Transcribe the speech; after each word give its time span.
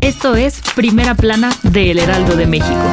Esto 0.00 0.36
es 0.36 0.60
Primera 0.76 1.16
Plana 1.16 1.50
de 1.64 1.90
El 1.90 1.98
Heraldo 1.98 2.36
de 2.36 2.46
México. 2.46 2.84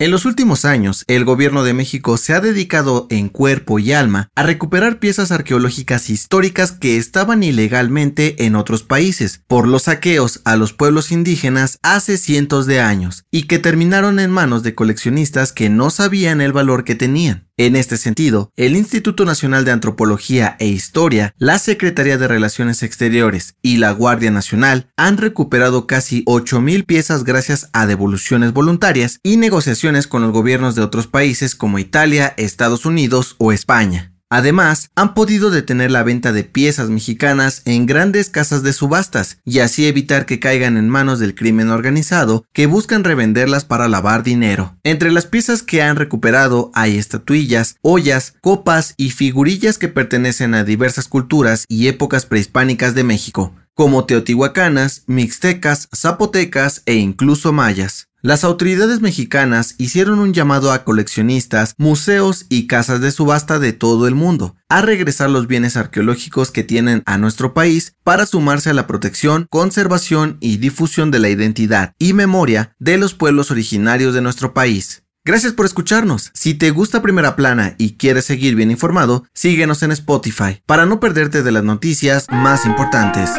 En 0.00 0.12
los 0.12 0.24
últimos 0.24 0.64
años, 0.64 1.02
el 1.08 1.24
gobierno 1.24 1.64
de 1.64 1.74
México 1.74 2.16
se 2.18 2.32
ha 2.32 2.40
dedicado 2.40 3.08
en 3.10 3.28
cuerpo 3.28 3.80
y 3.80 3.92
alma 3.92 4.28
a 4.36 4.44
recuperar 4.44 5.00
piezas 5.00 5.32
arqueológicas 5.32 6.08
históricas 6.08 6.70
que 6.70 6.98
estaban 6.98 7.42
ilegalmente 7.42 8.44
en 8.46 8.54
otros 8.54 8.84
países 8.84 9.42
por 9.48 9.66
los 9.66 9.82
saqueos 9.84 10.40
a 10.44 10.56
los 10.56 10.72
pueblos 10.72 11.10
indígenas 11.10 11.80
hace 11.82 12.16
cientos 12.16 12.66
de 12.66 12.80
años 12.80 13.24
y 13.32 13.48
que 13.48 13.58
terminaron 13.58 14.20
en 14.20 14.30
manos 14.30 14.62
de 14.62 14.76
coleccionistas 14.76 15.52
que 15.52 15.68
no 15.68 15.90
sabían 15.90 16.40
el 16.40 16.52
valor 16.52 16.84
que 16.84 16.94
tenían. 16.94 17.47
En 17.60 17.74
este 17.74 17.96
sentido, 17.96 18.52
el 18.56 18.76
Instituto 18.76 19.24
Nacional 19.24 19.64
de 19.64 19.72
Antropología 19.72 20.54
e 20.60 20.68
Historia, 20.68 21.34
la 21.38 21.58
Secretaría 21.58 22.16
de 22.16 22.28
Relaciones 22.28 22.84
Exteriores 22.84 23.56
y 23.62 23.78
la 23.78 23.90
Guardia 23.90 24.30
Nacional 24.30 24.86
han 24.96 25.16
recuperado 25.16 25.88
casi 25.88 26.24
8.000 26.26 26.86
piezas 26.86 27.24
gracias 27.24 27.68
a 27.72 27.86
devoluciones 27.86 28.52
voluntarias 28.52 29.18
y 29.24 29.38
negociaciones 29.38 30.06
con 30.06 30.22
los 30.22 30.30
gobiernos 30.30 30.76
de 30.76 30.82
otros 30.82 31.08
países 31.08 31.56
como 31.56 31.80
Italia, 31.80 32.32
Estados 32.36 32.86
Unidos 32.86 33.34
o 33.38 33.50
España. 33.50 34.12
Además, 34.30 34.90
han 34.94 35.14
podido 35.14 35.50
detener 35.50 35.90
la 35.90 36.02
venta 36.02 36.32
de 36.32 36.44
piezas 36.44 36.90
mexicanas 36.90 37.62
en 37.64 37.86
grandes 37.86 38.28
casas 38.28 38.62
de 38.62 38.74
subastas 38.74 39.38
y 39.44 39.60
así 39.60 39.86
evitar 39.86 40.26
que 40.26 40.38
caigan 40.38 40.76
en 40.76 40.90
manos 40.90 41.18
del 41.18 41.34
crimen 41.34 41.70
organizado 41.70 42.44
que 42.52 42.66
buscan 42.66 43.04
revenderlas 43.04 43.64
para 43.64 43.88
lavar 43.88 44.22
dinero. 44.22 44.76
Entre 44.84 45.12
las 45.12 45.24
piezas 45.24 45.62
que 45.62 45.80
han 45.80 45.96
recuperado 45.96 46.70
hay 46.74 46.98
estatuillas, 46.98 47.76
ollas, 47.80 48.34
copas 48.42 48.92
y 48.98 49.10
figurillas 49.10 49.78
que 49.78 49.88
pertenecen 49.88 50.54
a 50.54 50.64
diversas 50.64 51.08
culturas 51.08 51.64
y 51.66 51.88
épocas 51.88 52.26
prehispánicas 52.26 52.94
de 52.94 53.04
México, 53.04 53.54
como 53.72 54.04
teotihuacanas, 54.04 55.04
mixtecas, 55.06 55.88
zapotecas 55.94 56.82
e 56.84 56.96
incluso 56.96 57.54
mayas. 57.54 58.08
Las 58.20 58.42
autoridades 58.42 59.00
mexicanas 59.00 59.76
hicieron 59.78 60.18
un 60.18 60.32
llamado 60.32 60.72
a 60.72 60.82
coleccionistas, 60.82 61.74
museos 61.78 62.46
y 62.48 62.66
casas 62.66 63.00
de 63.00 63.12
subasta 63.12 63.60
de 63.60 63.72
todo 63.72 64.08
el 64.08 64.16
mundo 64.16 64.56
a 64.68 64.82
regresar 64.82 65.30
los 65.30 65.46
bienes 65.46 65.76
arqueológicos 65.76 66.50
que 66.50 66.64
tienen 66.64 67.04
a 67.06 67.16
nuestro 67.16 67.54
país 67.54 67.94
para 68.02 68.26
sumarse 68.26 68.70
a 68.70 68.74
la 68.74 68.88
protección, 68.88 69.46
conservación 69.50 70.36
y 70.40 70.56
difusión 70.56 71.12
de 71.12 71.20
la 71.20 71.28
identidad 71.28 71.94
y 71.96 72.12
memoria 72.12 72.74
de 72.80 72.98
los 72.98 73.14
pueblos 73.14 73.52
originarios 73.52 74.14
de 74.14 74.20
nuestro 74.20 74.52
país. 74.52 75.04
Gracias 75.24 75.52
por 75.52 75.66
escucharnos. 75.66 76.32
Si 76.34 76.54
te 76.54 76.72
gusta 76.72 77.02
Primera 77.02 77.36
Plana 77.36 77.76
y 77.78 77.98
quieres 77.98 78.24
seguir 78.24 78.56
bien 78.56 78.72
informado, 78.72 79.26
síguenos 79.32 79.84
en 79.84 79.92
Spotify 79.92 80.60
para 80.66 80.86
no 80.86 80.98
perderte 80.98 81.44
de 81.44 81.52
las 81.52 81.62
noticias 81.62 82.26
más 82.30 82.66
importantes. 82.66 83.30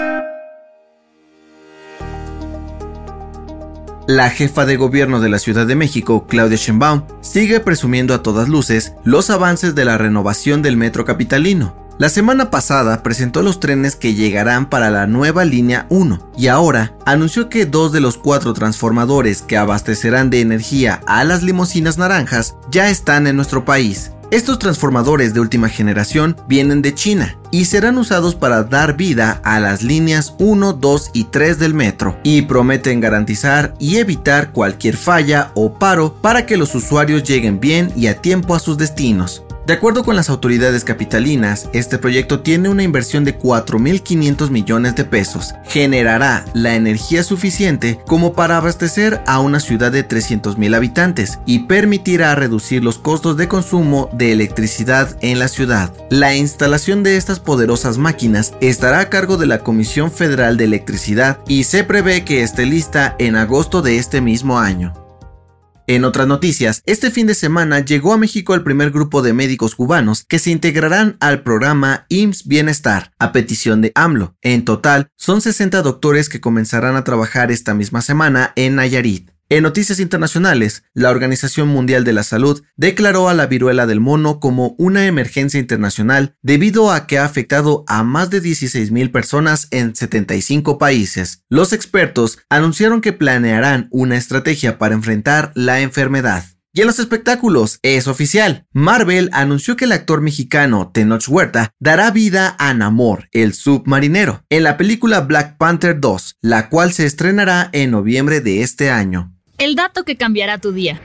La 4.10 4.32
jefa 4.32 4.66
de 4.66 4.76
gobierno 4.76 5.20
de 5.20 5.30
la 5.30 5.38
Ciudad 5.38 5.68
de 5.68 5.76
México, 5.76 6.26
Claudia 6.28 6.58
Sheinbaum, 6.58 7.04
sigue 7.22 7.60
presumiendo 7.60 8.16
a 8.16 8.24
todas 8.24 8.50
luces 8.50 8.96
los 9.04 9.30
avances 9.30 9.76
de 9.76 9.86
la 9.86 10.00
renovación 10.00 10.64
del 10.64 10.78
metro 10.78 11.06
capitalino. 11.06 11.76
La 12.00 12.08
semana 12.08 12.50
pasada 12.50 13.04
presentó 13.04 13.42
los 13.42 13.60
trenes 13.60 13.98
que 13.98 14.14
llegarán 14.14 14.70
para 14.70 14.90
la 14.90 15.06
nueva 15.06 15.44
línea 15.44 15.86
1 15.90 16.32
y 16.38 16.48
ahora 16.48 16.96
anunció 17.06 17.50
que 17.50 17.66
dos 17.66 17.92
de 17.92 18.00
los 18.00 18.18
cuatro 18.18 18.54
transformadores 18.54 19.42
que 19.42 19.58
abastecerán 19.58 20.30
de 20.30 20.40
energía 20.40 21.02
a 21.08 21.26
las 21.26 21.44
limusinas 21.44 21.98
naranjas 21.98 22.56
ya 22.72 22.90
están 22.90 23.28
en 23.28 23.36
nuestro 23.36 23.66
país. 23.66 24.14
Estos 24.32 24.60
transformadores 24.60 25.34
de 25.34 25.42
última 25.42 25.68
generación 25.68 26.38
vienen 26.48 26.82
de 26.82 26.94
China 26.96 27.38
y 27.52 27.66
serán 27.66 27.98
usados 27.98 28.34
para 28.34 28.64
dar 28.64 28.96
vida 28.96 29.42
a 29.44 29.60
las 29.60 29.84
líneas 29.84 30.36
1, 30.40 30.72
2 30.72 31.12
y 31.14 31.26
3 31.26 31.60
del 31.60 31.74
metro 31.74 32.18
y 32.24 32.44
prometen 32.44 33.02
garantizar 33.02 33.74
y 33.78 33.98
evitar 33.98 34.54
cualquier 34.54 34.96
falla 34.96 35.52
o 35.54 35.74
paro 35.78 36.14
para 36.22 36.46
que 36.46 36.56
los 36.56 36.74
usuarios 36.76 37.24
lleguen 37.24 37.60
bien 37.60 37.92
y 37.98 38.08
a 38.08 38.22
tiempo 38.22 38.56
a 38.56 38.60
sus 38.60 38.78
destinos. 38.78 39.44
De 39.70 39.76
acuerdo 39.76 40.04
con 40.04 40.16
las 40.16 40.32
autoridades 40.32 40.84
capitalinas, 40.84 41.70
este 41.74 42.00
proyecto 42.00 42.40
tiene 42.40 42.70
una 42.70 42.82
inversión 42.82 43.24
de 43.24 43.38
4.500 43.38 44.50
millones 44.50 44.96
de 44.96 45.06
pesos. 45.06 45.54
Generará 45.66 46.44
la 46.56 46.74
energía 46.74 47.22
suficiente 47.22 48.00
como 48.08 48.34
para 48.34 48.58
abastecer 48.58 49.22
a 49.28 49.40
una 49.40 49.60
ciudad 49.60 49.92
de 49.92 50.08
300.000 50.08 50.76
habitantes 50.76 51.38
y 51.46 51.68
permitirá 51.68 52.34
reducir 52.34 52.84
los 52.84 52.98
costos 52.98 53.38
de 53.38 53.48
consumo 53.48 54.10
de 54.12 54.32
electricidad 54.32 55.16
en 55.22 55.38
la 55.38 55.48
ciudad. 55.48 55.94
La 56.10 56.36
instalación 56.36 57.04
de 57.04 57.18
estas 57.18 57.40
poderosas 57.40 58.00
máquinas 58.00 58.56
estará 58.62 59.02
a 59.02 59.10
cargo 59.12 59.38
de 59.38 59.46
la 59.46 59.60
Comisión 59.60 60.12
Federal 60.12 60.58
de 60.58 60.64
Electricidad 60.64 61.42
y 61.48 61.66
se 61.66 61.84
prevé 61.84 62.26
que 62.26 62.42
esté 62.42 62.66
lista 62.66 63.16
en 63.20 63.36
agosto 63.36 63.84
de 63.84 63.98
este 63.98 64.20
mismo 64.20 64.58
año. 64.58 65.09
En 65.90 66.06
otras 66.06 66.28
noticias, 66.28 66.84
este 66.86 67.10
fin 67.10 67.26
de 67.26 67.34
semana 67.34 67.80
llegó 67.80 68.14
a 68.14 68.18
México 68.20 68.54
el 68.54 68.62
primer 68.62 68.92
grupo 68.92 69.24
de 69.24 69.34
médicos 69.34 69.74
cubanos 69.74 70.24
que 70.24 70.38
se 70.38 70.52
integrarán 70.52 71.18
al 71.20 71.42
programa 71.42 72.06
IMSS 72.10 72.46
Bienestar, 72.46 73.12
a 73.18 73.32
petición 73.32 73.82
de 73.82 73.92
AMLO. 73.96 74.36
En 74.44 74.66
total, 74.66 75.10
son 75.16 75.42
60 75.42 75.82
doctores 75.82 76.30
que 76.30 76.40
comenzarán 76.40 76.96
a 76.96 77.04
trabajar 77.04 77.52
esta 77.52 77.74
misma 77.74 78.04
semana 78.04 78.54
en 78.56 78.76
Nayarit. 78.76 79.32
En 79.52 79.64
noticias 79.64 80.00
internacionales, 80.00 80.84
la 80.94 81.10
Organización 81.10 81.70
Mundial 81.70 82.04
de 82.04 82.14
la 82.14 82.22
Salud 82.22 82.62
declaró 82.76 83.30
a 83.30 83.34
la 83.34 83.48
viruela 83.48 83.88
del 83.88 84.00
mono 84.00 84.40
como 84.40 84.76
una 84.78 85.08
emergencia 85.08 85.60
internacional 85.60 86.36
debido 86.44 86.92
a 86.92 87.08
que 87.08 87.18
ha 87.18 87.26
afectado 87.26 87.84
a 87.88 88.04
más 88.04 88.30
de 88.30 88.44
16.000 88.44 89.12
personas 89.12 89.68
en 89.72 89.96
75 89.96 90.78
países. 90.78 91.46
Los 91.50 91.74
expertos 91.74 92.38
anunciaron 92.48 93.02
que 93.02 93.12
planearán 93.12 93.88
una 93.90 94.18
estrategia 94.18 94.78
para 94.78 94.94
enfrentar 94.94 95.52
la 95.56 95.82
enfermedad. 95.82 96.46
Y 96.72 96.82
en 96.82 96.88
los 96.88 97.00
espectáculos, 97.00 97.80
es 97.82 98.08
oficial. 98.08 98.68
Marvel 98.72 99.32
anunció 99.34 99.76
que 99.76 99.86
el 99.86 99.92
actor 99.94 100.22
mexicano 100.22 100.92
Tenoch 100.94 101.28
Huerta 101.28 101.74
dará 101.80 102.12
vida 102.12 102.56
a 102.60 102.76
Namor, 102.76 103.28
el 103.32 103.56
submarinero, 103.56 104.44
en 104.52 104.62
la 104.62 104.78
película 104.78 105.22
Black 105.22 105.58
Panther 105.58 106.00
2, 106.00 106.38
la 106.42 106.70
cual 106.70 106.94
se 106.94 107.08
estrenará 107.08 107.70
en 107.74 107.90
noviembre 107.90 108.42
de 108.42 108.62
este 108.62 108.92
año. 108.92 109.34
El 109.60 109.76
dato 109.76 110.06
que 110.06 110.16
cambiará 110.16 110.58
tu 110.58 110.72
día. 110.72 111.02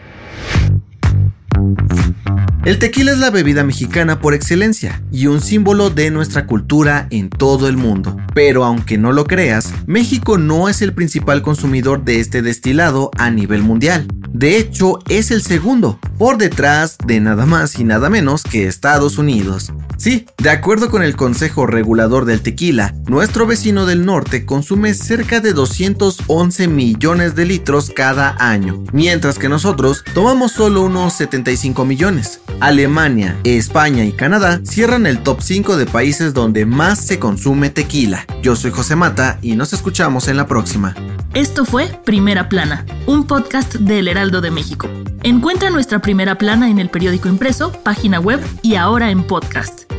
El 2.65 2.79
tequila 2.79 3.11
es 3.11 3.19
la 3.19 3.31
bebida 3.31 3.65
mexicana 3.65 4.21
por 4.21 4.33
excelencia 4.33 5.03
y 5.11 5.27
un 5.27 5.41
símbolo 5.41 5.91
de 5.91 6.13
nuestra 6.13 6.47
cultura 6.47 7.09
en 7.11 7.31
todo 7.31 7.69
el 7.69 7.77
mundo. 7.77 8.17
Pero 8.33 8.65
aunque 8.65 8.97
no 8.97 9.11
lo 9.11 9.25
creas, 9.25 9.75
México 9.87 10.39
no 10.39 10.69
es 10.69 10.83
el 10.83 10.95
principal 10.95 11.43
consumidor 11.43 12.05
de 12.05 12.21
este 12.21 12.43
destilado 12.43 13.11
a 13.19 13.31
nivel 13.31 13.63
mundial. 13.63 14.07
De 14.29 14.57
hecho, 14.57 15.01
es 15.09 15.33
el 15.33 15.43
segundo, 15.43 15.99
por 16.17 16.39
detrás 16.39 16.97
de 17.05 17.21
nada 17.21 17.47
más 17.47 17.79
y 17.79 17.85
nada 17.85 18.09
menos 18.09 18.45
que 18.45 18.67
Estados 18.67 19.19
Unidos. 19.19 19.73
Sí, 19.97 20.27
de 20.39 20.51
acuerdo 20.51 20.91
con 20.91 21.03
el 21.03 21.17
Consejo 21.17 21.67
Regulador 21.67 22.25
del 22.25 22.43
Tequila, 22.43 22.95
nuestro 23.07 23.47
vecino 23.47 23.87
del 23.87 24.05
norte 24.05 24.45
consume 24.45 24.95
cerca 24.95 25.41
de 25.41 25.53
211 25.53 26.69
millones 26.69 27.35
de 27.35 27.47
litros 27.47 27.91
cada 27.91 28.37
año, 28.39 28.85
mientras 28.93 29.39
que 29.39 29.49
nosotros 29.49 30.05
tomamos 30.15 30.53
solo 30.53 30.83
unos 30.83 31.15
75 31.15 31.85
millones. 31.85 32.41
Alemania, 32.61 33.39
España 33.45 34.05
y 34.05 34.13
Canadá 34.13 34.61
cierran 34.65 35.07
el 35.07 35.23
top 35.23 35.41
5 35.41 35.77
de 35.77 35.87
países 35.87 36.35
donde 36.35 36.67
más 36.67 37.01
se 37.01 37.19
consume 37.19 37.71
tequila. 37.71 38.27
Yo 38.43 38.57
soy 38.57 38.71
José 38.71 38.97
Mata 38.97 39.39
y 39.43 39.57
nos 39.57 39.73
escuchamos 39.73 40.29
en 40.29 40.37
la 40.37 40.47
próxima. 40.47 40.95
Esto 41.35 41.65
fue 41.65 41.89
Primera 42.05 42.49
Plana, 42.49 42.85
un 43.07 43.27
podcast 43.27 43.75
del 43.75 44.09
Heraldo 44.09 44.41
de 44.41 44.51
México. 44.51 44.89
Encuentra 45.25 45.71
nuestra 45.71 46.01
primera 46.01 46.37
plana 46.37 46.69
en 46.69 46.79
el 46.79 46.91
periódico 46.91 47.29
impreso, 47.29 47.73
página 47.73 48.21
web 48.21 48.41
y 48.63 48.77
ahora 48.77 49.11
en 49.11 49.25
podcast. 49.25 49.84